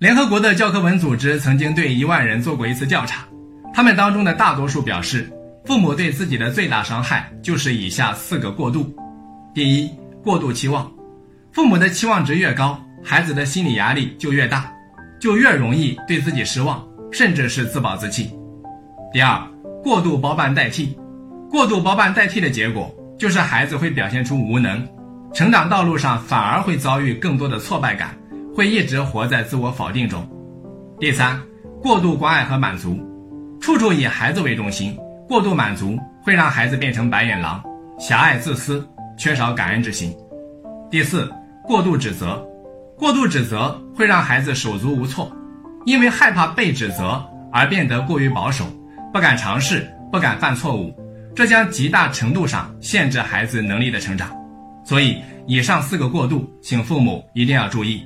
[0.00, 3.22] 联合国的教科文组织曾经对一万人做过一次调查，
[3.74, 5.30] 他们当中的大多数表示，
[5.66, 8.90] 父母对自己的最大伤害就是以下四个过度：
[9.52, 9.90] 第一，
[10.24, 10.90] 过度期望，
[11.52, 14.72] 父母的期望值越高，孩子的心理压力就越大，
[15.20, 16.82] 就越容易对自己失望，
[17.12, 18.24] 甚至是自暴自弃；
[19.12, 19.38] 第二，
[19.84, 20.96] 过度包办代替，
[21.50, 24.82] 过度包办代替的结果就是孩子会表现出无能，
[25.34, 28.16] 成长道路上反而会遭遇更多的挫败感。
[28.54, 30.26] 会一直活在自我否定中。
[30.98, 31.40] 第三，
[31.82, 32.98] 过度关爱和满足，
[33.60, 34.96] 处处以孩子为中心，
[35.28, 37.62] 过度满足会让孩子变成白眼狼，
[37.98, 38.86] 狭隘自私，
[39.16, 40.14] 缺少感恩之心。
[40.90, 41.30] 第四，
[41.64, 42.44] 过度指责，
[42.98, 45.30] 过度指责会让孩子手足无措，
[45.86, 48.66] 因为害怕被指责而变得过于保守，
[49.12, 50.92] 不敢尝试，不敢犯错误，
[51.34, 54.28] 这将极大程度上限制孩子能力的成长。
[54.84, 58.02] 所以，以上四个过度，请父母一定要注意。